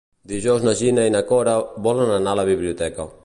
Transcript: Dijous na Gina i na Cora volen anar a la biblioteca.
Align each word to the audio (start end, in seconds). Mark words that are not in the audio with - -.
Dijous 0.29 0.63
na 0.67 0.73
Gina 0.79 1.03
i 1.09 1.11
na 1.17 1.21
Cora 1.33 1.55
volen 1.89 2.15
anar 2.17 2.35
a 2.37 2.41
la 2.43 2.47
biblioteca. 2.53 3.11